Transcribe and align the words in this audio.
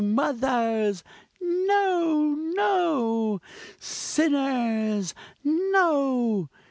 mothers! 0.03 1.03
No! 1.39 2.33
no! 2.55 3.39
sinners, 3.79 5.13
_no!! 5.45 6.49